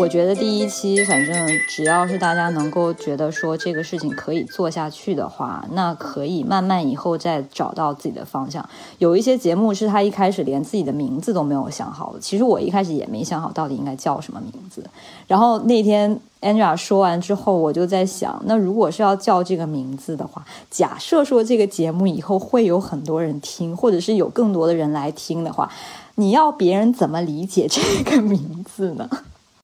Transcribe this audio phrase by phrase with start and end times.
[0.00, 8.66] 我觉得第一期，反正只要是大家能够觉得说这个事情可以做下去的话，那可以慢慢以后再找到自己的方向。
[8.96, 14.82] 有一些节目是他一开始连自己的名字都没有想好的，其实我一开始也没想好到底应该叫什么名字。
[15.26, 25.70] 然后那天 Angela 说完之后，我就在想，那如果是要叫这个名字的话，假设说这个节目以后会有很多人听，或者是有更多的人来听的话，
[26.14, 29.06] 你要别人怎么理解这个名字呢？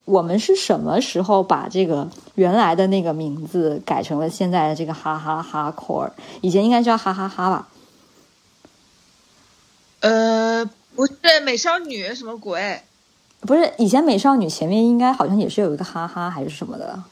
[0.07, 6.11] 我们是什么时候把这个原来的那个名字改成了现在的这个哈哈哈 core？
[6.41, 7.69] 以前应该叫哈哈哈吧？
[10.01, 10.65] 呃，
[10.95, 11.13] 不是
[11.45, 12.81] 美少女什么鬼？
[13.41, 17.03] 不是，以前美少女前面应该好像也是有一个哈哈还是什么的。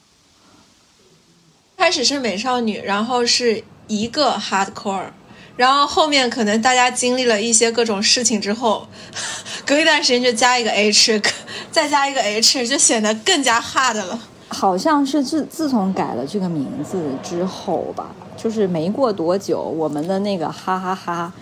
[1.77, 5.09] 开始是美少女，然后是一个 hardcore，
[5.57, 8.87] 然后后面可能大家经历了一些各种事情之后，
[9.65, 11.21] 隔一段时间就加一个 h，
[11.71, 14.19] 再加一个 h，就显得更加 hard 了。
[14.49, 21.33] 好像是自自从改了这个名字之后吧，就是没过多久，我们的那个哈哈哈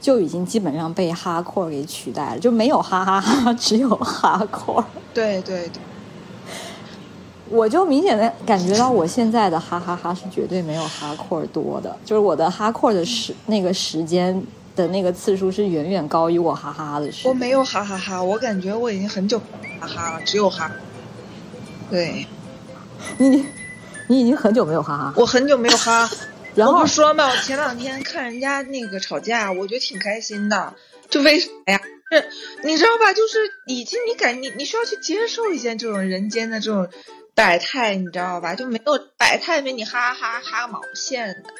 [0.00, 4.84] 就已经基本上被哈 core 给取代了，就没有哈哈哈，只有哈 core。
[5.12, 5.82] 对对对，
[7.52, 14.42] 我就明显的感觉到，我现在的哈哈哈是绝对没有哈 core 多的，就是我的哈 core 的时那个时间
[14.74, 17.30] 的那个次数是远远高于我哈哈哈的时间。
[17.30, 19.38] 我没有哈哈哈，我感觉我已经很久
[19.78, 20.72] 哈哈了，只有哈。
[21.90, 22.26] 对，
[23.18, 23.44] 你
[24.08, 26.10] 你已经很久没有哈哈，我很久没有哈。
[26.54, 30.74] 然后我不说嘛，我前两天看人家那个吵架，我觉得挺开心的。
[31.10, 31.80] 就为啥呀？
[32.10, 32.24] 是
[32.64, 33.12] 你知道吧？
[33.12, 36.88] 就是已经你感你你需要去接受一些这种人间的这种
[37.34, 38.54] 百态，你知道吧？
[38.54, 41.50] 就没有百态没你哈哈哈毛线的。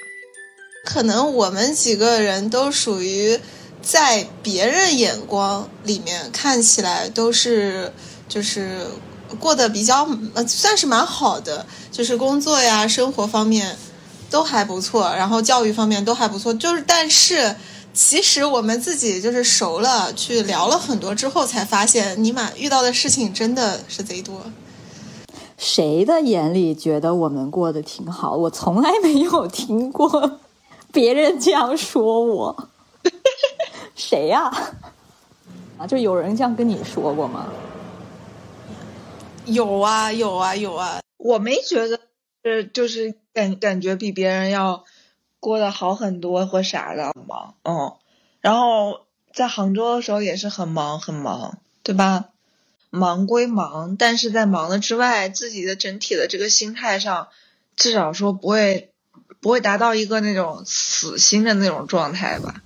[0.85, 3.39] 可能我们几个人都属于
[3.81, 7.93] 在别人眼光里面看起来都是
[8.29, 8.87] 就是
[9.39, 13.77] 过得比较呃算是蛮好的，就是工作呀、生活方面
[14.29, 16.53] 都还不错，然后教育方面都还不错。
[16.53, 17.57] 就是但是
[17.95, 24.45] 其实我们自己就是熟了，去聊了很多之后，才发现尼玛遇到的事情真的是贼多。
[25.63, 28.35] 谁的眼里觉得我们过得挺好？
[28.37, 30.41] 我从来没有听过
[30.93, 32.69] 别人这样说我。
[33.95, 34.51] 谁呀、
[35.79, 35.87] 啊？
[35.87, 37.47] 就有人这样跟你说过吗？
[39.47, 42.01] 有啊有啊有啊，我没觉得
[42.43, 44.85] 是就是感感觉比别人要
[45.39, 47.95] 过得好很多或啥的忙，嗯，
[48.41, 49.03] 然后
[49.33, 52.31] 在杭州的时候也是很忙很忙，对吧？
[52.95, 57.29] 忙归忙，但是在忙的之外，自己的整体的这个心态上，
[57.75, 58.91] 至少说不会
[59.41, 62.63] 不会达到一个那种死心的那种状态吧。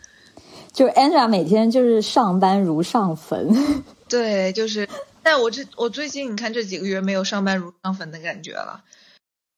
[0.72, 3.48] 就是 Angela 每天就是上班如上坟，
[4.10, 4.88] 对，就是，
[5.22, 8.82] 但我这我最近你看这几个月没有上班如上坟的感觉了。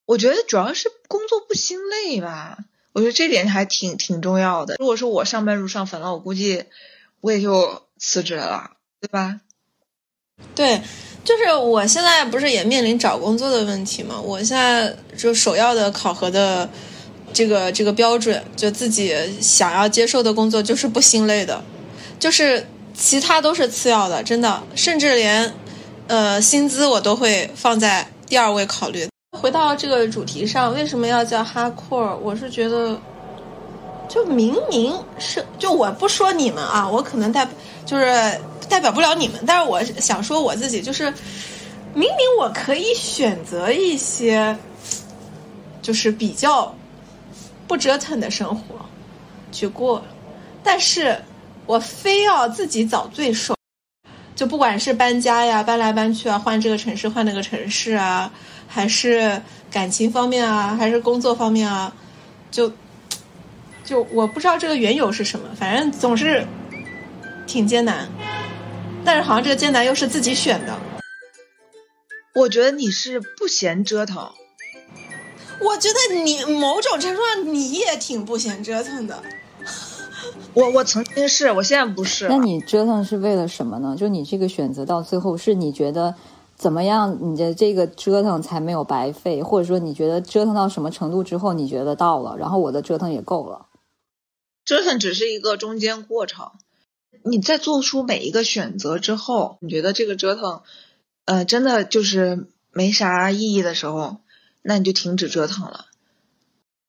[0.05, 2.59] 我觉得主要是工作不心累吧，
[2.93, 4.77] 我觉得这点还挺挺重要的。
[4.79, 6.65] 如果说我上班如上坟了，我估计
[7.23, 9.41] 我也就辞职了，对吧？
[10.54, 10.81] 对，
[11.25, 14.21] 就是我现在不是也面临找工作的问题嘛？
[14.21, 16.69] 我现在就首要的考核的
[17.32, 21.62] 这个这个标准，就自己想要接受的工作就是不心累的，
[22.19, 25.53] 就是其他都是次要的，真的，甚至连
[26.09, 29.06] 呃薪资我都会放在第二位考虑。
[29.38, 32.16] 回到这个主题上，为什么要叫 hardcore？
[32.16, 32.99] 我是觉得，
[34.08, 37.46] 就明明是就我不说你们啊，我可能代
[37.84, 38.04] 就是
[38.69, 41.12] 代表不了你们，但是我想说我自己，就是
[41.94, 44.56] 明明我可以选择一些，
[45.82, 46.74] 就是比较
[47.66, 48.76] 不折腾的生活
[49.52, 50.02] 去过，
[50.62, 51.16] 但是
[51.66, 53.54] 我非要自己找罪受。
[54.34, 58.30] 就不管是搬家呀、搬来搬去啊、换这个城市、换那个城市啊，
[58.69, 61.92] 还是感情方面啊，还是工作方面啊，
[62.50, 62.70] 就
[63.88, 66.47] 就我不知道这个缘由是什么，反正总是
[67.47, 68.06] 挺艰难。
[69.02, 70.76] 但是好像这个艰难又是自己选的。
[72.35, 74.31] 我觉得你是不嫌折腾，
[75.62, 79.23] 我觉得你某种程度上你也挺不嫌折腾的。
[80.52, 82.29] 我我曾经是，我现在不是。
[82.29, 83.96] 那你折腾是为了什么呢？
[83.99, 86.14] 就你这个选择到最后，是你觉得
[86.56, 93.68] 怎么样，你的这个折腾才没有白费，或者说你觉得折腾到什么程度之后，你觉得到了，然后我的折腾也够了。
[94.69, 96.50] 折腾只是一个中间过程，
[97.23, 100.61] 你在做出每一个选择之后，你觉得这个折腾，
[101.25, 104.19] 呃，真的就是没啥意义的时候，
[104.61, 105.87] 那你就停止折腾了。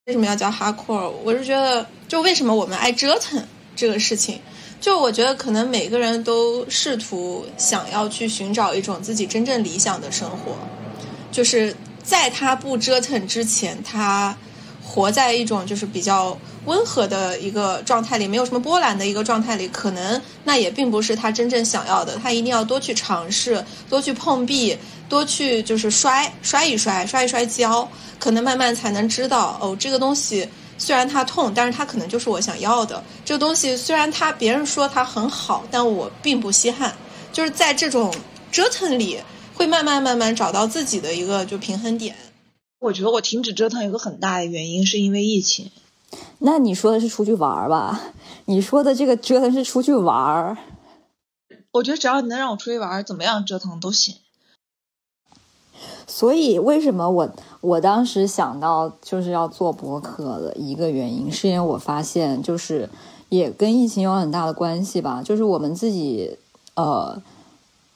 [0.08, 1.10] 为什么要叫哈库尔？
[1.24, 3.42] 我是觉得，就为什么我们爱折腾
[3.78, 4.42] 这个事情，
[4.82, 10.54] 就我觉得，可能每个人都试图想要去寻找一种自己真正理想的生活，
[11.32, 11.74] 就是
[12.04, 14.38] 在他不折腾之前，他
[14.84, 22.18] 活在一种就是比较温和的一个状态里，没有什么波澜的一个状态里，可能那也并不是他真正想要的。
[22.18, 24.78] 他一定要多去尝试，多去碰壁，
[25.08, 27.90] 多去就是摔摔一摔，摔一摔跤，
[28.20, 30.48] 可能慢慢才能知道哦，这个东西。
[30.78, 33.76] 虽然它痛，但是它可能就是我想要的这个东西。
[33.76, 36.96] 虽然它别人说它很好，但我并不稀罕。
[37.34, 38.14] 就是在这种
[38.52, 39.20] 折腾里，
[39.54, 42.16] 会慢慢慢慢找到自己的一个就平衡点。
[42.80, 45.70] 我觉得我停止折腾有个很大的原因是因为疫情。
[46.40, 48.00] 那你说的是出去玩儿吧？
[48.46, 50.58] 你说的这个折腾是出去玩儿。
[51.72, 54.16] 我觉得只要你能让我出去玩儿，怎么样折腾都行。
[56.08, 57.30] 所以，为什么我
[57.62, 62.90] 我当时想到就是要做博客的一个原因，是因为我发现就是
[63.30, 65.22] 也跟疫情有很大的关系吧。
[65.24, 66.38] 就是我们自己
[66.76, 67.22] 呃，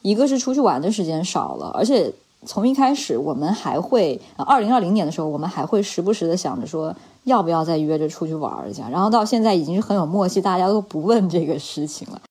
[0.01, 2.13] 一个是出去玩的时间少了，而且
[2.45, 8.89] 从一开始我们还会，二零二零年的时候，我们还会时不时的想着说要不要再约着出去玩一下。
[8.89, 12.21] 然后到现在已经是很有默契，大家都不问这个事情了。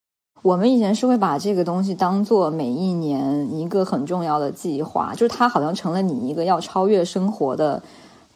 [0.43, 7.81] 我们以前是会把这个东西当做每一年一个很重要的计划，就是它好像成了你一个要超越生活的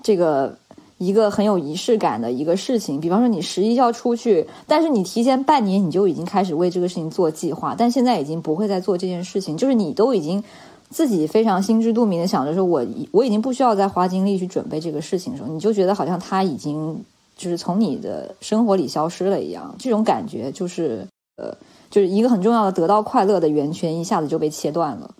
[0.02, 0.56] 这个
[0.98, 3.00] 一个很有仪式感的一个事情。
[3.00, 10.44] 比方说，你十一要出去，但是你提前半年你就已经开始为这个事情做计划，但现在已经不会再做这件事情，就是你都已经
[10.90, 17.04] 自己非常心知肚明的想着说，我我已经不需要再花精力去准备这个事情的时候，你就觉得好像他已经
[17.36, 21.06] 就是从你的生活里消失了一样，这种感觉就是
[21.36, 21.56] 呃。
[21.88, 25.14] 就是一个很重要的得到快乐的源泉，一下子就被切断了。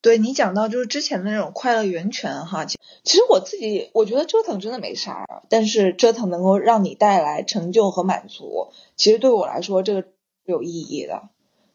[0.00, 10.04] 对你讲到就是之前的那种快乐源泉哈，其实我自己我觉得折腾真的没啥，但是折腾能够让你带来成就和满足，其实对我来说这个
[10.44, 11.24] 有意义的。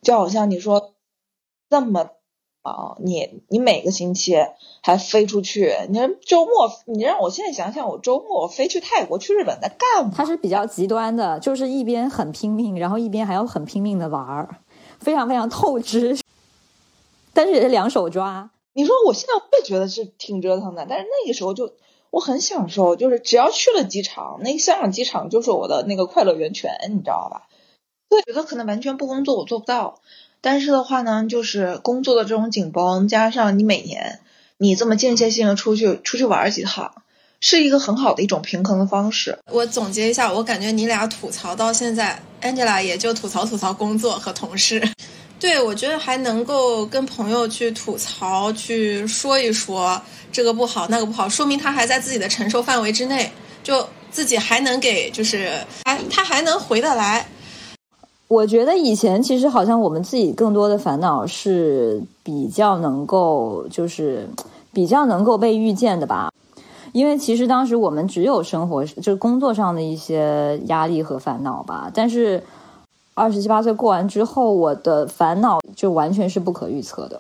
[0.01, 0.94] 就好像你说
[1.69, 2.10] 这么。
[2.62, 4.36] 啊，你你每个星期
[4.83, 5.74] 还飞出去？
[5.88, 10.12] 你说周末，你让我现在想想，我周末我飞去泰国、去日本在干嘛？
[10.13, 14.57] 他是比较极端的，就是一边很拼命，然后一边还要很拼命的玩儿，
[15.00, 16.19] 非常非常透支，
[17.33, 18.51] 但是也是两手抓。
[18.74, 21.71] 你说我现在会觉得是挺折腾的，但是那个时候就
[22.10, 27.48] 我很享受，就是只要去了机场，那个香港机场就是我的那个快乐源泉，你知道吧？
[28.10, 30.01] 我觉得可能完全不工作我做不到。
[30.41, 34.19] 但是的话呢，就是工作的这种紧绷，加上你每年
[34.57, 36.94] 你这么间歇性的出去出去玩几趟，
[37.41, 39.38] 是一个很好的一种平衡的方式。
[39.51, 44.81] 我总结一下，我感觉你俩吐槽到现在，Angela 也就吐槽吐槽工作和同事。
[45.39, 50.01] 对我觉得还能够跟朋友去吐槽，去说一说
[50.31, 53.31] 这个不好那个不好，说明他还在自己的承受范围之内，
[53.63, 55.51] 就自己还能给，就是
[55.85, 57.25] 还他还能回得来。
[58.30, 64.30] 我觉得以前其实好像我们自己更多的烦恼是比较能够，就是
[64.72, 66.31] 比较能够被预见的吧。
[66.92, 71.90] 因为其实当时我们只有生活，就是工作上的一些压力和烦恼吧。
[71.92, 72.44] 但是
[73.16, 77.20] 二十七八岁过完之后，我的烦恼就完全是不可预测的。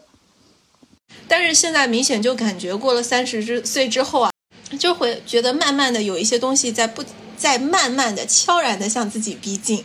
[1.27, 4.31] 但是现在明显就感觉过了三十之岁之后啊，
[4.77, 7.03] 就会觉得慢慢的有一些东西在不
[7.35, 9.83] 在慢慢的悄然的向自己逼近。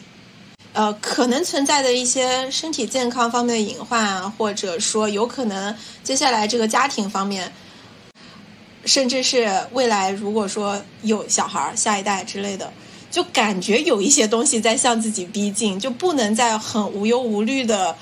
[0.75, 7.50] 呃，可能存在的一些身体健康方面的隐患啊，或者说有可能接下来这个家庭方面，
[8.85, 12.73] 甚至是未来如果说有小孩、下一代之类的，
[13.09, 17.97] 就感觉有一些东西在向自己逼近，就不能再很无忧无虑的，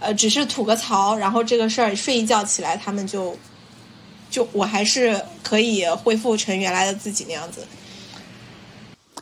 [0.00, 3.36] 呃，只是吐个槽，然后这个事儿睡一觉起来，他们就
[4.30, 7.66] 就我还是可以恢复成原来的自己那样子。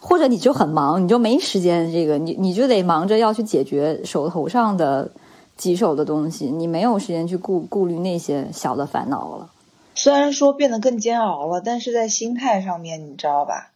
[0.04, 5.08] 或者你就很忙，你就没时间，这个你你就得忙着要去解决手头上的
[5.56, 9.48] 棘手的东西，你没有时间去顾顾虑那些小的烦恼了。
[9.94, 13.70] 虽然说变得更煎熬了，但是在心态上面，你知道吧？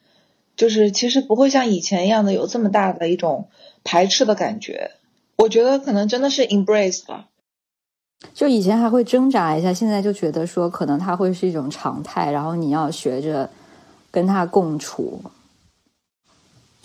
[0.57, 3.47] 就是其实不会像以前一样的有这么大的一种
[3.85, 4.91] 排斥的感觉。
[5.37, 7.27] 我觉得可能真的是 embrace 了。
[8.35, 13.49] 就以前还会挣扎一下，现在就觉得说可能它会是一种常态，然后你要学着
[14.11, 15.21] 跟它共处。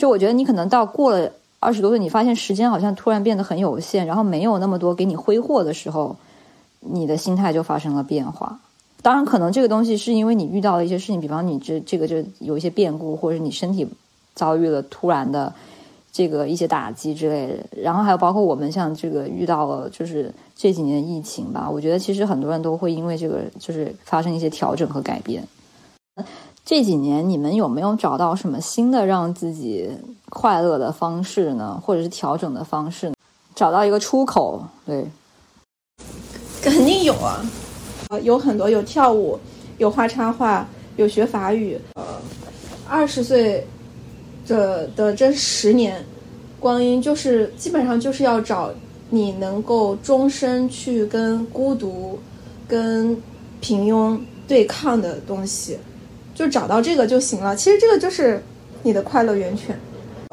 [0.02, 6.16] 就我觉得你可能到过了二十多岁，你发现时间好像突然变得很有限，然后没有那么多给你挥霍的时候，
[6.80, 8.60] 你的心态就发生了变化。
[9.04, 13.88] 当然，可能这个东西是因为你遇到了一些事情，比方你这这个就有一些变故，或者你身体
[14.34, 15.54] 遭遇了突然的
[16.12, 17.54] 这个一些打击之类的。
[17.80, 25.48] 然后还有包括我们像这个遇到了就是这几年疫情吧，我觉得其实很多人都会因为这个就是发生一些调整和改变。
[26.64, 29.90] 这几年你们有没有找到什么新的让自己
[30.30, 31.82] 快乐的方式呢？
[31.84, 33.12] 或者是调整的方式？
[33.56, 34.64] 找到一个出口？
[34.86, 35.06] 对，
[36.62, 37.46] 肯定有啊，
[38.10, 39.38] 呃，有很多，有跳舞，
[39.78, 40.66] 有画插画，
[40.96, 41.78] 有学法语。
[41.96, 42.04] 呃，
[42.88, 43.68] 二十岁
[44.48, 46.04] 的的这十年
[46.60, 48.72] 光阴，就是基本上就是要找
[49.10, 52.18] 你能够终身去跟孤独、
[52.68, 53.22] 跟
[53.60, 55.78] 平庸对抗的东西。
[56.34, 57.56] 就找到这个就行了。
[57.56, 58.44] 其实这个就是
[58.84, 59.78] 你的快乐源泉。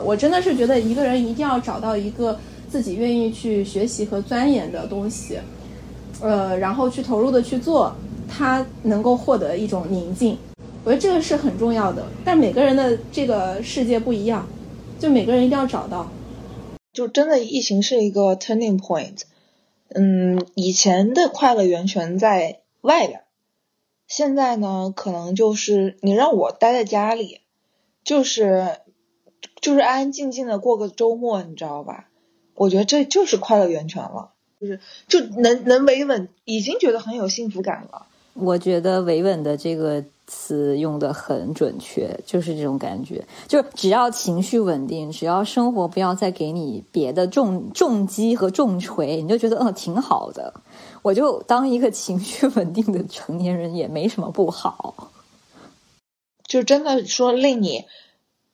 [0.05, 2.39] 我真的是觉得一个人一定要找到一个
[2.71, 5.39] 自己愿意去学习和钻研的东西，
[6.21, 7.95] 呃，然后去投入的去做，
[8.29, 10.39] 他能够获得一种宁静。
[10.85, 12.07] 我觉得这个是很重要的。
[12.25, 14.47] 但每个人的这个世界不一样，
[15.01, 16.09] 就每个人一定要找到。
[16.93, 19.23] 就真的疫情是一个 turning point。
[19.95, 23.23] 嗯，以前的快乐源泉在外边。
[24.09, 27.43] 现在呢，可能就是你让我待在家里，
[28.03, 28.79] 就是
[29.61, 32.09] 就是安安静静的过个周末，你知道吧？
[32.55, 38.07] 我觉得这就是快乐源泉了，就是就能能维稳，已经觉得很有幸福感了。
[38.35, 40.05] 我觉得维稳的这个。
[40.31, 43.25] 词用的很准确，就是这种感觉。
[43.47, 50.53] 就是只要情绪稳定，只要生活不要再给你别的重重击和重锤，你就觉得嗯挺好的。
[51.03, 55.13] 我就当一个情绪稳定的成年人也没什么不好。
[56.47, 57.85] 就真的说令你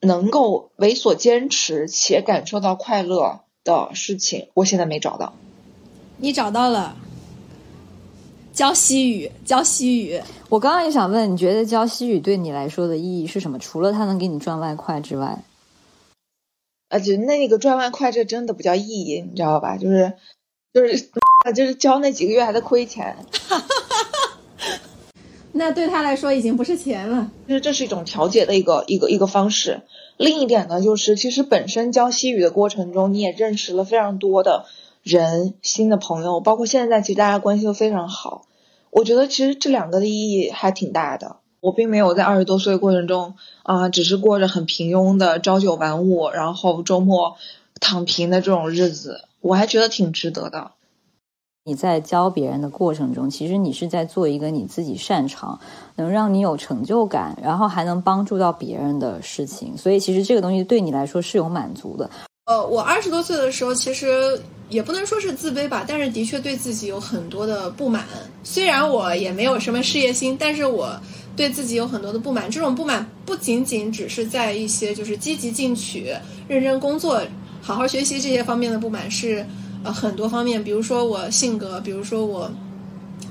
[0.00, 5.34] 能够为所坚持且感受到快乐的事情，我现在没找到。
[6.18, 6.96] 你找到了。
[8.52, 10.22] 教西语，教西语。
[10.48, 13.58] 我刚刚也想问，你觉得教西语对你来说的意义是什么？
[13.58, 15.42] 除了它能给你赚外快之外，
[16.88, 19.76] 啊，就那个赚外快，这真的不叫意义，你知道吧？
[19.76, 20.12] 就是，
[20.72, 21.10] 就是，
[21.52, 23.16] 就是交那几个月还在亏钱。
[25.52, 27.30] 那对他来说已经不是钱了。
[27.46, 29.82] 就是这是一种调节的一个一个一个方式。
[30.16, 34.66] 另一点呢，就是其实本身教西语的过程中，你也认识了非常多的。
[35.02, 38.46] 人新的朋友，包括现在，其实大家关系都非常好。
[38.88, 41.36] 我觉得其实这两个的意义还挺大的。
[41.60, 43.34] 我并没有在二十多岁的过程中
[43.64, 47.36] 啊，只是过着很平庸的朝九晚五，然后周末
[47.80, 50.70] 躺平的这种日子，我还觉得挺值得的。
[51.66, 55.58] 你在教别人的过程中，其实你是在做一个你自己擅长、
[55.96, 59.74] 能让你有成就感，然后还能帮助到别人的事情。
[59.74, 62.10] 所以，其实这个东西对你来说是有满足的。
[62.44, 64.40] 呃，我二十多岁的时候，其实。
[64.70, 68.06] 也不能说是自卑吧，但是的确对自己有很多的不满。
[68.42, 70.98] 虽然我也没有什么事业心，但是我
[71.36, 72.50] 对自己有很多的不满。
[72.50, 76.12] 这种不满不仅仅只是在一些就是积极进取、
[76.48, 77.20] 认真工作、
[77.60, 79.46] 好好学习这些方面的不满，是
[79.84, 80.62] 呃很多方面。
[80.64, 82.50] 比如说我性格，比如说我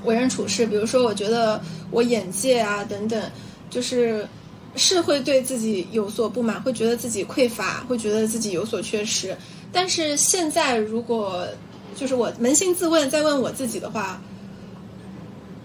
[0.04, 3.22] 为人处事，比如说我觉得我眼界啊等等，
[3.68, 4.26] 就是
[4.76, 9.36] 是会对自己有所不满，会觉得自己匮乏，会觉得自己有所缺失。
[9.72, 11.46] 但是现在，如果
[11.96, 14.20] 就是我扪心自问，再问我自己的话，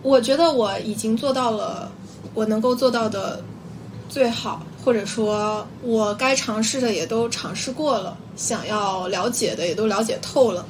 [0.01, 1.91] 我觉得我已经做到了
[2.33, 3.43] 我能够做到的
[4.07, 10.65] 最好，或者说，我该尝试的也都尝试过了，想要了解的也都了解透了。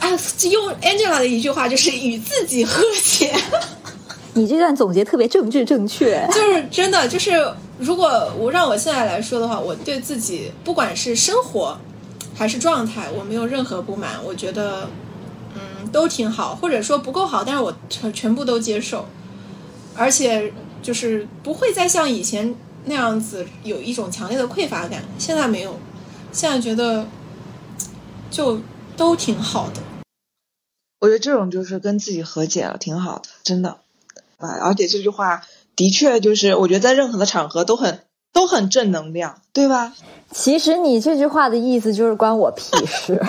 [0.00, 0.08] 啊，
[0.50, 3.34] 用 Angela 的一句话就是与自己和解。
[4.34, 7.32] 你这段总结特别政治正确， 就是真的，就是
[7.78, 11.76] 如果我让我现在来说的话，我对自己不管是生活
[12.34, 14.88] 还是状态，我没有任何不满，我觉得
[15.54, 19.06] 嗯都挺好，或者说不够好，但是我全全部都接受，
[19.94, 20.50] 而且
[20.82, 25.78] 就是不会再像以前那样子有一种强烈的匮乏感，现在没有，
[26.32, 27.06] 现在觉得
[28.30, 28.60] 就
[28.96, 29.80] 都挺好的。
[31.00, 33.78] 我觉得这种就是跟自己和解了，挺好的，真的。
[34.38, 35.42] 而且这句话
[35.76, 38.00] 的确就是，我觉得在任何的场合都很
[38.32, 39.94] 都很正能量，对吧？
[40.32, 43.24] 其实你这句话的意思就是关我屁事。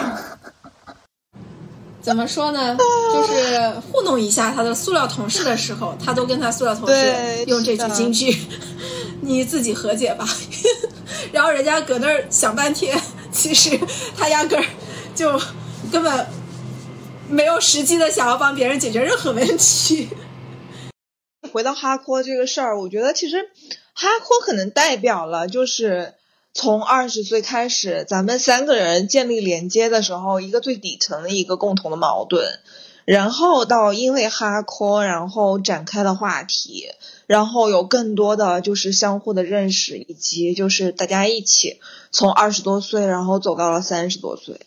[2.04, 2.78] 怎么说呢？
[3.14, 8.38] 就是糊弄一下他的塑料同事的时候，他都跟他塑料同事用这句金句：
[9.22, 10.28] “你自己和解吧。
[11.32, 13.80] ”然后人家搁那儿想半天，其实
[14.18, 14.66] 他压根儿
[15.16, 15.40] 就
[15.92, 16.28] 根本
[17.30, 20.10] 没有实际的想要帮别人解决任何问题。
[21.54, 23.38] 回到哈阔这个事儿，我觉得其实
[23.94, 26.16] 哈阔可能代表了，就是
[26.54, 32.60] 从二十岁开始，咱们三个人建立连接的时候，一个最底层的一个共同的矛盾，
[33.06, 36.90] 然后到因为哈科，然后展开的话题，
[37.26, 41.80] 然后有更多的就是相互的认识，以及就是大家一起
[42.12, 44.60] 从二十多岁，然后走到了三十多岁。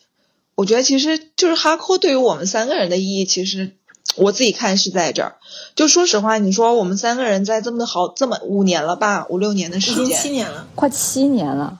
[0.55, 3.77] 我觉得其实就是哈科对于我们三个人的意义，其实
[4.17, 5.35] 我自己看是在这儿。
[5.75, 10.67] 就说实话，你说我们三个人在这么好这么五年了吧，五六年的时间已经，七年了。
[10.75, 11.79] 快七年了。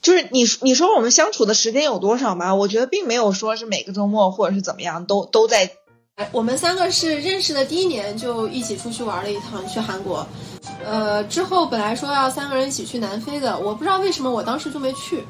[0.00, 2.54] 就是你你说我们相处的时间有多少吗？
[2.54, 5.70] 我觉得并没有说是每个周末或者是怎么样都都在
[6.32, 10.26] 我们三个是认识的第一年就一起出去玩了一趟，去韩国。
[10.84, 15.24] 呃，之后本来说要三个人一起去南非的，我不知道为什么我当时就没去，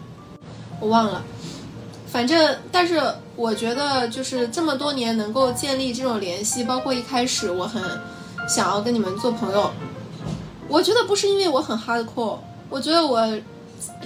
[0.80, 1.24] 我忘了。
[2.06, 3.02] 反正，但是
[3.38, 7.80] 我觉得就是这么多年能够建立这种联系，包括一开始我很
[8.48, 9.70] 想要跟你们做朋友，
[10.68, 12.36] 我觉得不是因为我很 hardcore，
[12.68, 13.24] 我觉得我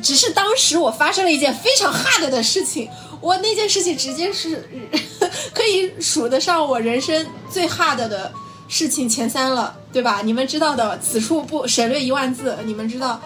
[0.02, 2.90] 只是当时我发生了一件非常 hard 的事情，
[3.22, 4.68] 我那件事情直接是
[5.54, 8.30] 可以数得上我人生最 hard 的
[8.68, 10.20] 事情前三了，对吧？
[10.22, 13.18] 你们知道的，此处不省略一万字，你们知道。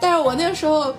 [0.00, 0.94] 但是我那个时候，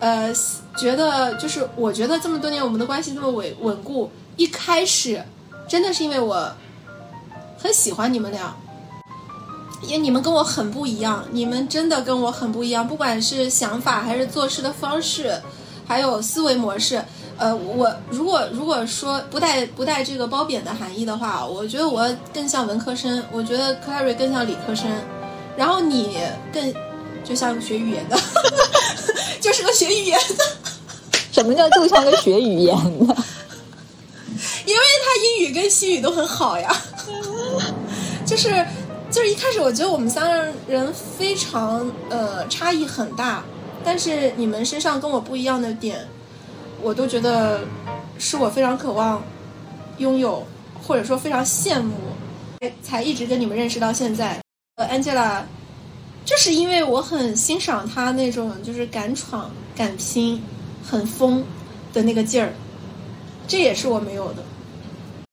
[0.00, 0.34] 呃，
[0.80, 5.22] 觉得就是我觉得这么多年我们的关系这么稳稳固，一开始
[5.68, 6.50] 真的是因为我
[7.58, 8.56] 很喜欢你们俩。
[9.82, 15.40] 因为你们跟我很不一样，你们真的跟我很不一样，不管是想法还是做事的方式，
[15.86, 17.02] 还有思维模式。
[17.38, 24.86] 呃，我如果如果说不带不带这个褒贬的含义的话，我觉得我更像文科生，我觉得 Clary 更像理科生，
[25.56, 26.18] 然后你
[26.52, 26.74] 更
[27.24, 28.18] 就像学语言的，
[29.40, 30.59] 就是个学语言的。
[31.40, 33.16] 什么叫就像个学语言的？
[34.66, 36.74] 因为他英语跟西语都很好呀，
[38.26, 38.66] 就是。
[39.10, 43.42] 就是一开始我觉得我们三个人非常呃差异很大，
[43.82, 46.06] 但是你们身上跟我不一样的点，
[46.80, 47.62] 我都觉得
[48.20, 49.20] 是我非常渴望
[49.98, 50.46] 拥有，
[50.80, 51.92] 或者说非常羡慕，
[52.84, 54.40] 才一直跟你们认识到现在。
[54.76, 55.42] 呃，Angela，
[56.24, 60.40] 这是因为我很欣赏她那种就是敢闯敢拼、
[60.90, 61.40] 很疯
[61.92, 62.52] 的那个劲儿，
[63.46, 64.42] 这也是我没有的。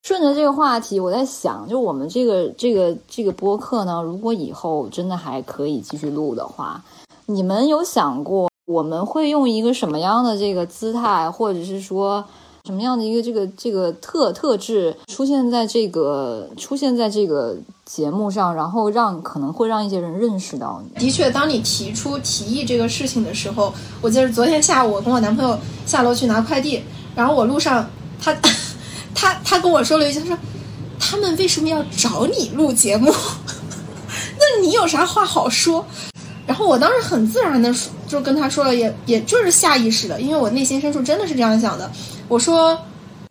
[0.04, 6.80] 顺着这个话题，我在想，就我们这个这个这个播客呢，如果以后真的还可以继续录的话，
[7.26, 12.24] 你们有想过我们会用一个什么样的这个姿态，或者是说
[12.68, 21.00] 什么样的一个这个这个特特质出现在这个出现在这个节目上，然后让可能会让一些人认识到你。
[21.00, 26.84] 的确，当你提出提议这个事情的时候，我记得昨天下午我跟我男朋友下楼去拿快递，
[27.16, 27.90] 然后我路上
[28.22, 28.36] 他。
[29.20, 30.38] 他他跟我说了一句，他说
[31.00, 33.12] ：“他们为什么要找你录节目？
[34.38, 35.84] 那你有啥话好说？”
[36.46, 37.74] 然后我当时很自然的
[38.08, 41.92] 就跟他说了，也也就是下意识的，因为我内心深处真的是这样想的。
[42.28, 42.80] 我说，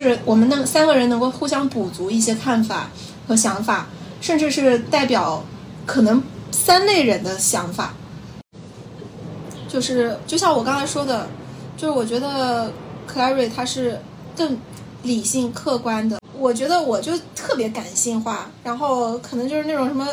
[0.01, 2.89] 是我们那三个人能够互相补足一些看法
[3.27, 3.87] 和想法，
[4.21, 5.43] 甚至是代表
[5.85, 7.93] 可能三类人的想法。
[9.67, 11.27] 就是就像我刚才说的，
[11.75, 12.71] 就是我觉得
[13.11, 13.99] Clary 他是
[14.35, 14.57] 更。
[15.03, 20.05] 理性客观的，我觉得我就特别感性化，然后可能就是那种什么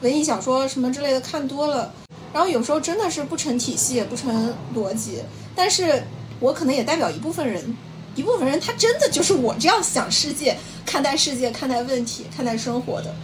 [0.00, 1.92] 文艺小说什么之类的看多了，
[2.32, 5.22] 然后有时候真的是不成体系也，不成逻辑。
[5.54, 6.02] 但是
[6.40, 7.76] 我可能也代表一部分人，
[8.14, 13.14] 一部分人他真的就是我这样想世界、看待世界、看待问题、看待生活的。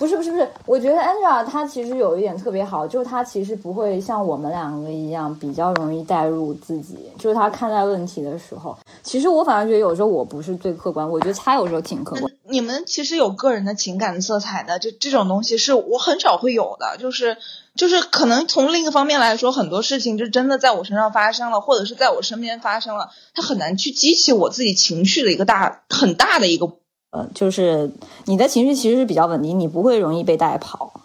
[0.00, 12.32] 不是不是不是，我觉得 Angela 她其实有一点特别好，就是她其实不会像我们两个一样比较容易带入自己，就是她看待问题的时候，其实我反而觉得有时候我不是最客观，我觉得她有时候挺客观。
[12.48, 17.36] 你们其实有个人的情感色彩的，就这种东西是我很少会有的，就是
[17.74, 26.72] 就是可能从另一个方面来说，很多事情就真的在我身上发生了，或者是在我身边发生了，它很难去激起我自己情绪的一个大很大的一个。
[27.10, 27.90] 呃，就是
[28.26, 31.00] 你的情绪其实是比较稳定，你不会容易被带跑。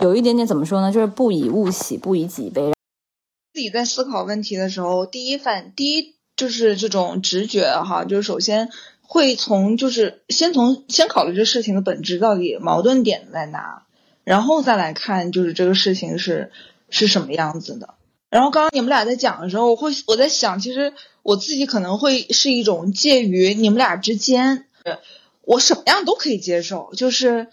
[0.00, 0.92] 有一点点怎么说呢？
[0.92, 2.72] 就是不以物喜，不以己悲。
[3.52, 8.70] 自己在思考问题的时候，第一反第一就是这种直觉哈，就是首先
[9.02, 13.84] 会从就是先从先考虑这事情的本质到底矛盾点在哪，
[14.24, 16.52] 然后再来看就是这个事情是
[16.88, 17.94] 是什么样子的。
[18.30, 24.64] 然后刚刚你们俩在讲的时候，我会我在想，其实我自己可能会是一种介于你们俩之间。
[25.42, 27.48] 我什么样都可以接受，就是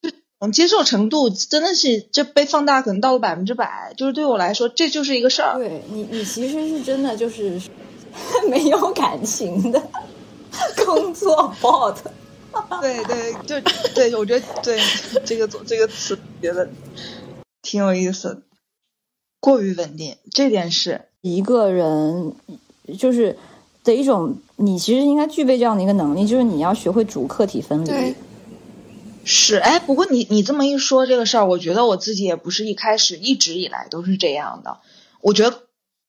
[0.00, 3.92] 这种接受程度真的是这被放大，可能到了百分之百。
[3.96, 5.58] 就是对我来说，这就是一个事儿。
[5.58, 7.60] 对你，你其实是真的就是
[8.48, 9.82] 没有感情的
[10.84, 11.96] 工作 bot。
[12.80, 13.60] 对对，就
[13.94, 14.80] 对，我觉得对
[15.24, 16.68] 这个这个词觉得
[17.62, 18.42] 挺有意思。
[19.40, 22.34] 过于稳定，这点是一个人
[22.98, 23.36] 就是。
[23.84, 28.14] 的一种，你其实应该具备这样的一个能力，就是你要学会主客体分离。
[29.24, 34.80] 是，哎，不过你你这么一说这个事儿，我觉得我自己也不是一开始一直以来都是这样的。
[35.22, 35.62] 我觉得，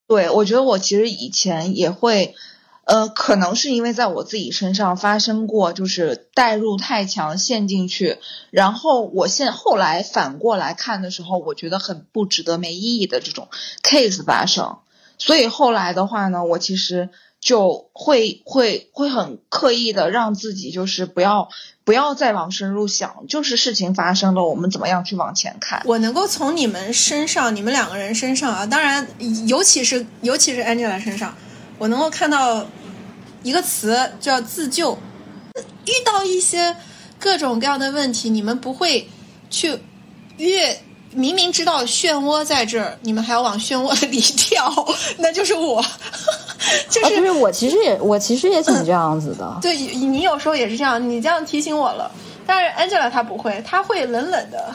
[0.08, 2.36] 对我觉得我其实以前也会，
[2.84, 8.18] 呃，可能是因为在我自己身上发生过，就是代入太强，陷进去，
[8.52, 13.48] 然后我现后来反过来看的时候，我觉得很不值得、没意义的这种
[13.82, 14.80] case 发生，
[15.18, 17.10] 所以后来的话呢，我其实
[17.46, 21.48] 就会会会很刻意的让自己就是不要
[21.84, 25.84] 不要再往深入想，就是事情发生了，我们怎么样去往前看。
[25.86, 29.08] 我能够从你们身上，你们两个人身上啊，当然，
[29.48, 31.36] 尤其是尤其是 Angela 身上。
[31.78, 32.66] 我能够看到
[33.44, 34.98] 一个词叫自救。
[35.86, 36.76] 遇到一些
[37.20, 39.08] 各种各样的问题，你们不会
[39.52, 39.78] 去
[40.38, 40.82] 越
[41.16, 44.72] 明明知道漩涡在这儿，你们还要往漩涡里跳，
[45.18, 45.84] 那就是我。
[46.90, 49.58] 就是不是我其实也我其实也挺这样子的。
[49.62, 52.12] 对你有时候也是这样，你这样提醒我了。
[52.46, 54.74] 但是 Angela 她不会，她会冷冷的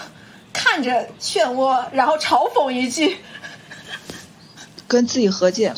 [0.53, 3.17] 看着漩涡，然后嘲讽一句，
[4.87, 5.75] 跟自己和解。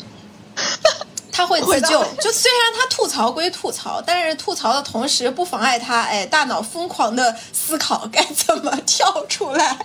[1.33, 9.75] 他会自救，就虽然他吐槽归吐槽，但是吐槽的同时不妨碍他哎大脑疯狂的思考该怎么跳出来。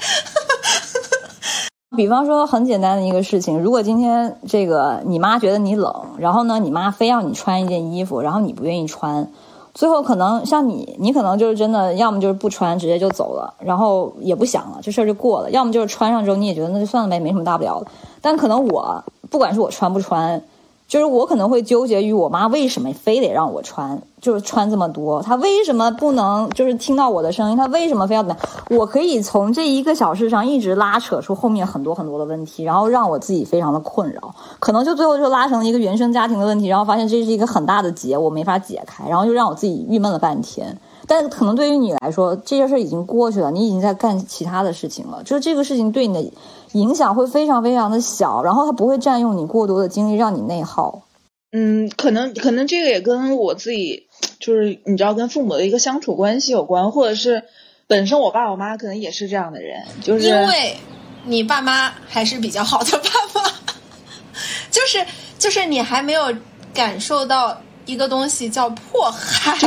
[1.96, 9.26] 比方说很简单的一个事情，如果今天这个你妈觉得你冷，然后呢你妈非要你穿一件衣服，然后你不愿意穿，
[9.72, 17.87] 最后可能像你，你可能就是真的要么就是不穿直接就走了，然后也不想了，这事儿就过了；要么就是穿上之后你也觉得那就算了呗，没什么大不了的。
[18.20, 20.42] 但可能我不管是我穿不穿。
[20.88, 28.79] 就是我可能会纠结于我妈为什么非得让我穿，就是穿这么多，她为什么不能就是听到我的声音，她为什么非要怎么样？
[28.79, 40.79] 我可以从这一个小事上一直拉扯出后面很多很多的问题，然后让我自己非常的困扰，可能就最后就拉成了一个原生家庭的问题，然后发现这是一个很大的结，我没法解开，然后就让我自己郁闷了半天。
[41.09, 45.23] 但可能对于你来说，这件事已经过去了，你已经在干其他的事情了。
[45.25, 46.33] 就是这个事情对你的
[46.73, 51.03] 影响会非常非常的小，然后它不会占用你过多的精力，让你内耗。
[51.51, 54.07] 嗯，可能可能这个也跟我自己，
[54.38, 57.44] 就是你知道，跟父母的一个相处关系有关，或者是
[57.87, 60.77] 本身我爸我妈可能也是这样的人，就是因为
[61.25, 63.49] 你爸妈还是比较好的爸妈，
[64.71, 65.03] 就是
[65.38, 66.31] 就是你还没有
[66.75, 69.59] 感受到一个东西叫迫害。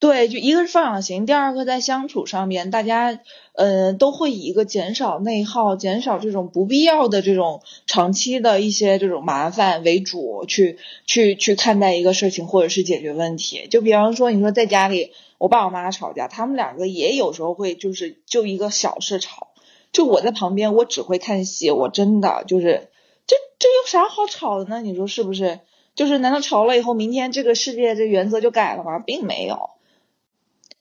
[0.00, 3.18] 对，就一个是放养型，第二个在相处上面，大家
[3.54, 13.66] 呃都会以一个减少内耗、减少这种不必要的这种长期的一些这种麻烦为主，去去去看待一个事情或者是解决问题。
[13.68, 19.48] 就比方说，你说在家里，我爸我妈吵架，他们两个也有时候会就是就一个小事吵，
[19.90, 22.88] 就我在旁边，我只会看戏，我真的就是
[23.26, 24.80] 这这有啥好吵的呢？
[24.80, 25.58] 你说是不是？
[25.96, 29.00] 就是难道吵了以后，明天这个世界这原则就改了吗？
[29.00, 29.70] 并没有。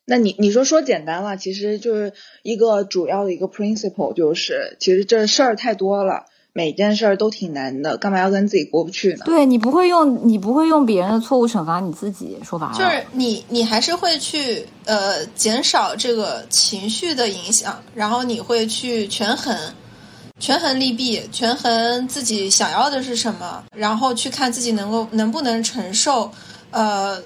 [0.09, 9.25] 那你你说说简单了，其实就是一个主要的一个 principle，就是其实这事儿太多了，每件事儿都挺难的，干嘛要跟自己过不去呢？
[9.25, 19.53] 对你不会用你不会用别人的错误惩罚你自己，说白了就是你你还是会去呃减少这个情绪的影响，然后你会去权衡
[20.39, 26.31] 权衡利弊，权衡自己想要的是什么，然后去看自己能够能不能承受
[26.71, 27.21] 呃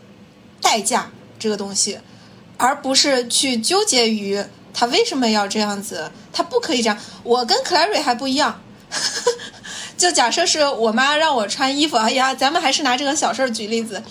[0.59, 1.99] 代价这个东西。
[2.61, 4.39] 而不是去纠结于
[4.71, 6.97] 他为什么要这样子，他不可以这样。
[7.23, 8.61] 我跟 Clary 还不一样，
[9.97, 14.03] 就假设是我妈让我穿衣服，哎呀，咱们还是拿这个小事儿举例子，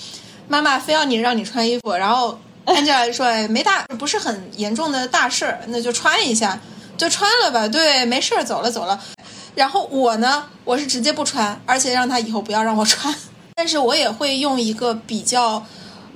[0.49, 6.59] 妈妈非要你让你穿衣服，然后 Angela 说，哎，没大，不是很严重的大事儿，那就穿一下，
[6.99, 9.01] 就穿了吧，对，没事儿，走了走了。
[9.55, 13.15] 然后我呢，我是直接不穿，而且让他以后不要让我穿，
[13.55, 15.65] 但是我也会用一个比较。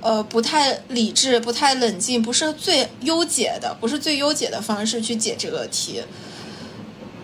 [0.05, 5.99] 呃，不太理智，不太冷静，不是最优解的，不是最优解的方式去解这个题。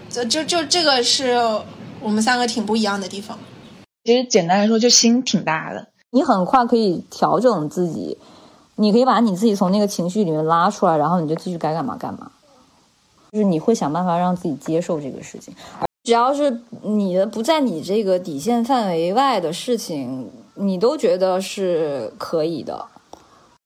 [0.09, 1.37] 就就就这个是
[2.01, 3.37] 我们三个挺不一样的地方。
[4.03, 5.89] 其实简单来说，就心挺大的。
[6.09, 8.17] 你很快可以调整自己，
[8.77, 12.31] 你可以把你自己从那个情绪里面拉出来，然后你就继续该干嘛干嘛。
[13.31, 15.53] 就是你会想办法让自己接受这个事情，
[16.03, 20.31] 只要是你的不在你这个底线范围外的事情。
[20.55, 22.85] 你都觉得是可以的，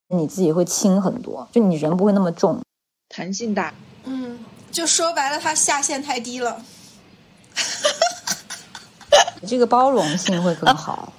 [0.10, 2.62] 你自己会轻很多，就你人不会那么重，
[3.10, 3.74] 弹性大。
[4.04, 4.40] 嗯，
[4.72, 6.62] 就说白了，它下限太低了。
[9.48, 11.12] 这个包容性会更好，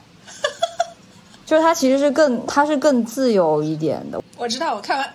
[1.45, 4.23] 就是它其实是更，它是更自由一点的。
[4.37, 5.15] 我知道，我开玩，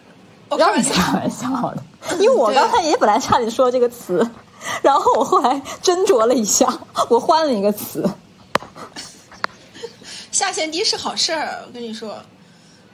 [0.50, 1.84] 我开玩笑的，
[2.20, 4.26] 因为我刚才也本来差点说这个词，
[4.82, 6.68] 然后我后来斟酌了一下，
[7.10, 8.10] 我换了一个词。
[10.42, 12.16] 下限低是好事儿，我跟你说。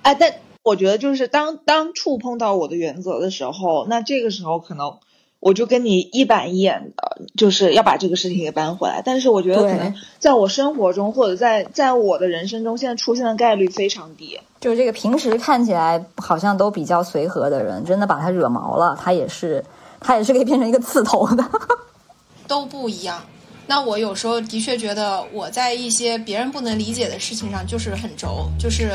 [0.02, 0.34] 哎，但
[0.64, 4.98] 我觉得就是当当触碰到我的原则的时候，那这个时候可能
[5.40, 9.02] 我就跟你一板一眼的，就是要把这个事情给扳回来。
[9.06, 14.38] 但是我觉得可能在我生活中或者在在我的人生中，现在出现的概率非常低。
[14.60, 19.64] 就是这个平时看起来好像都比较随和的人，真的把他惹毛了，他也是
[20.02, 21.50] 他也是可以变成一个刺头的，
[22.46, 23.24] 都不一样。
[23.68, 28.92] 那我有时候的确觉得我在一些别人不能理解的事情上就是很轴，就是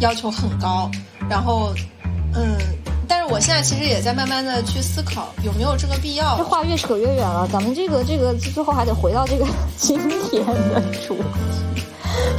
[0.00, 0.90] 要求很高，
[1.28, 1.74] 然后
[2.34, 2.56] 嗯。
[3.06, 6.38] 但是我现在其实也在慢慢的去思考有没有这个必要。
[6.38, 9.44] 这话越扯越远了，咱们这个这个最后还得回到这个
[9.76, 9.98] 今
[10.30, 11.14] 天的主
[11.74, 11.82] 题，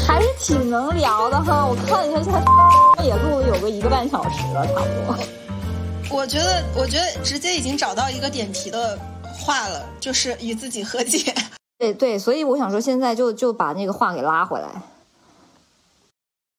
[0.08, 1.68] 还是挺能聊的哈。
[1.68, 2.42] 我看了一下，现在
[3.06, 5.20] 也录了有个一个半小时了，差不多。
[6.10, 8.98] 我觉得，我觉得直接已经找到一个点题的
[9.38, 11.32] 话了，就是与自己和解。
[11.78, 14.82] 对对，所以我想说，现在就就把那个话给拉回来。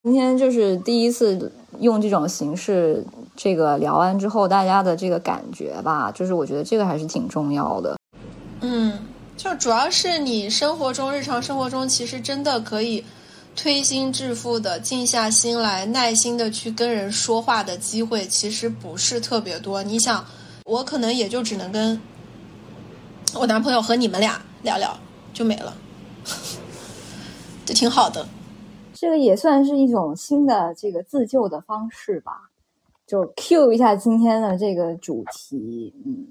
[0.03, 1.51] 今天就是第一次
[1.81, 7.97] 用这种形式，这个聊完之后，大家的这个感觉吧，就是我觉得这个还是挺重要的。
[8.61, 8.99] 嗯，
[9.37, 13.05] 就主要是你生活中、日常生活中，其实真的可以
[13.57, 19.83] 推心置腹的、静下心来、耐心的去跟人说话的机会，其实不是特别多。
[19.83, 20.25] 你想，
[20.67, 22.01] 我可能也就只能跟
[23.35, 24.97] 我男朋友和你们俩聊聊，
[25.37, 25.77] 就没了，
[27.67, 28.27] 就挺好的。
[28.95, 32.49] 这个也算是一种新的这个自救的方式吧，
[33.07, 36.29] 就 Q 一下今天的这个主题，嗯，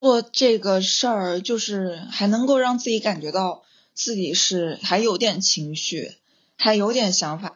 [0.00, 3.62] 做这个事儿就是还能够让自己感觉到
[3.94, 6.16] 自己是还有点情绪，
[6.56, 7.54] 还有点想法，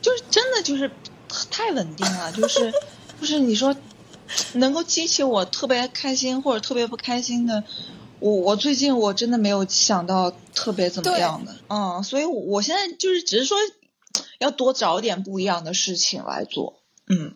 [0.00, 0.92] 就是真的就是
[1.50, 2.72] 太稳定了，就是
[3.20, 3.74] 就是你说
[4.52, 7.64] 能够激起我特别开心或者特别不开心的。
[8.20, 13.56] 我我最近我真的没有想到特别怎么样的，嗯，所以我现在就是只是说
[14.38, 16.74] 要多找点不一样的事情来做，
[17.08, 17.32] 嗯。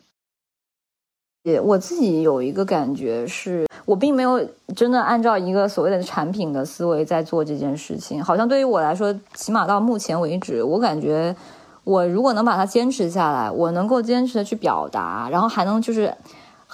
[1.43, 4.43] 也我自己有一个感觉是，我并没有
[4.75, 8.23] 真的按照一个所谓的产品的思维在做这件事情。
[8.23, 11.35] 好像对于我来说，起码到目前为止，我感觉
[11.83, 16.15] 我如果能把它坚持下来，我能够坚持的去表达，然后还能就是。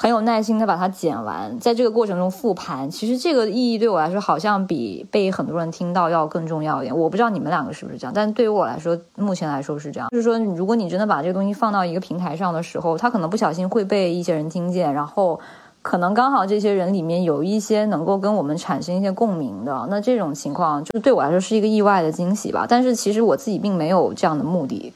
[0.01, 6.97] 很有耐心的把它剪完，在这个过程中复盘，其实这个意义对我来说好像比被很多人听到要更重要一点。
[6.97, 10.09] 我不知道你们两个是不是这样，但对于我来说，目前来说是这样。
[10.09, 15.39] 就是说，如果你真的把这个东西放到一个平台上的时候，它可能不小心会被一些人听见，然后
[15.83, 22.65] 可能刚好这些人里面有一些能够跟我们产生一些共鸣的，那这种情况就是对我来说是一个意外的惊喜吧。
[22.67, 24.91] 但是其实我自己并没有这样的目的。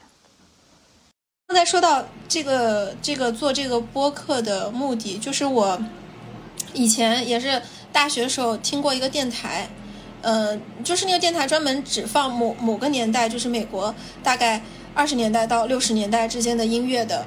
[1.47, 5.79] 刚才说到这个这个做这个播客的目的，就是我
[6.73, 9.69] 以前也是大学时候听过一个电台，
[10.21, 14.59] 嗯，就是那个电台专门只放某某个年代，就是美国大概
[14.95, 17.23] 二十年代到六十年代之间的音乐的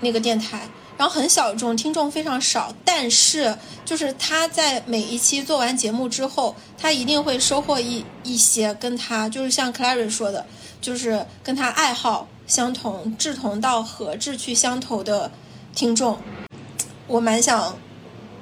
[0.00, 10.44] 那个电台，然后很小众，听众非常少，但是就是他在每一期做完节目之后，他一定会收获一一些跟他就是像 Clary 说的，
[10.80, 12.26] 就是跟他爱好。
[12.50, 15.30] 相同志同道合、志趣相投的
[15.72, 16.18] 听众，
[17.06, 17.78] 我蛮想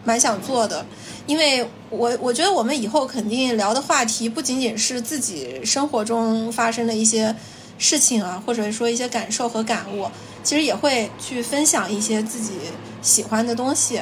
[0.02, 0.86] 蛮想做的，
[1.26, 7.36] 因为我我觉得我们以后肯定聊的话题不仅仅是自己生活中发生的一些
[7.76, 10.10] 事情啊，或者说一些感受和感悟，
[10.42, 12.54] 其实也会去分享一些自己
[13.02, 14.00] 喜欢的东西。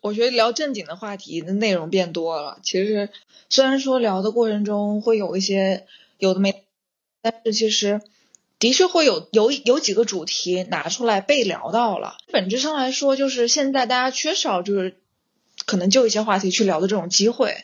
[0.00, 3.10] 我觉得聊正经的话题的内容变多了，其实
[3.50, 5.84] 虽然说聊的过程中会有一些
[6.16, 6.64] 有的没，
[7.20, 8.00] 但是其实。
[8.58, 12.16] 的确会有有有几个主题拿出来被聊到了。
[12.32, 14.96] 本质上来说，就是现在大家缺少就是
[15.66, 17.56] 可能就一些话题去聊的这种机会。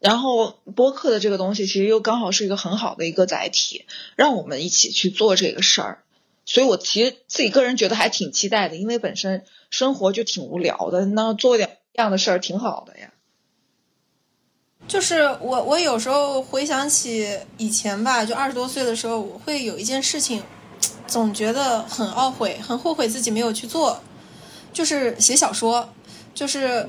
[0.00, 3.84] 然后播客的这个东西其实又刚好是一个很好的一个载体，
[4.16, 6.04] 让我们一起去做这个事儿。
[6.44, 13.12] 所以我其实自己个人觉得还挺期待的，因为本身生活就挺无聊的，那做点这样的事儿挺好的呀。
[14.88, 20.42] 就是我，我有时候回想起以前吧，就二十多岁的时候，我会有一件事情，
[21.06, 24.00] 总觉得很懊悔，很后悔自己没有去做，
[24.72, 25.86] 就是写小说。
[26.34, 26.88] 就是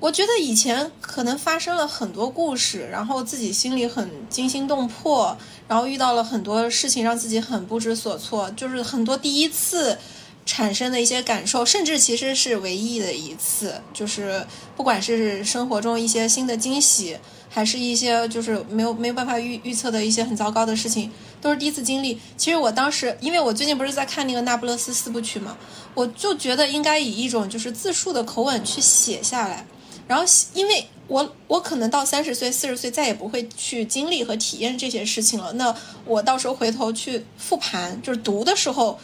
[0.00, 5.36] 我觉得以前可能发生了很多故事，然后自己心里很惊心动魄，
[5.68, 9.98] 然后遇到了很多事情，让自己很不知所措，就是很多第一次。
[10.46, 17.18] 产生的一些感受，甚至其实是唯一的一次，就是不管是生活中一些新的惊喜，
[17.50, 21.10] 还是一些就是没有没有办法预预测的一些很糟糕的事情，
[21.42, 22.20] 都是第一次经历。
[22.36, 25.58] 其实我当时，因为我最近不是在看那个《那不勒斯四部曲》嘛，
[25.94, 29.66] 我就觉得应该以一种就是自述的口吻去写下来。
[30.06, 38.96] 然后，因为我我可能到三十岁、四十岁再也不会去经历和体验这些事情了，那我到时候回头去复盘，就是读的时候。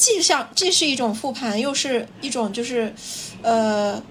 [0.00, 2.90] 既像这是一种复盘，又是一种就是，
[3.42, 4.02] 呃，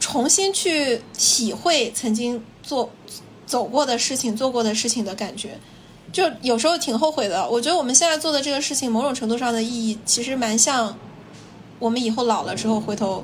[0.00, 2.90] 重新去体会曾经做
[3.46, 5.56] 走过的事情、做过的事情的感觉。
[6.12, 7.48] 就有时候挺后悔的。
[7.48, 10.98] 我觉得我们现在做的这个事情，某种程度上的意义，其实蛮像
[11.78, 13.22] 我们以后老了之后回头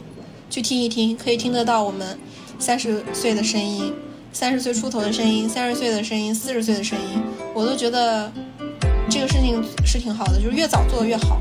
[0.48, 2.16] 去听一听，可以听得到我们
[2.60, 3.92] 三十岁的声音、
[4.32, 7.20] 三十岁出头的声音、三十岁的声音、四十岁的声音，
[7.52, 8.30] 我都觉得
[9.10, 11.40] 这个事情是挺好的，就是越早做越好。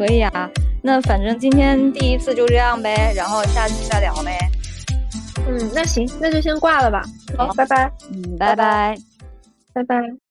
[0.00, 0.50] 可以啊，
[0.82, 4.38] 那反正今天第一次就这样呗，然后下次再聊呗。
[5.46, 7.02] 嗯，那行，那就先挂了吧。
[7.36, 7.92] 好，拜拜。
[8.10, 8.96] 嗯，拜拜。
[9.74, 10.29] 拜拜。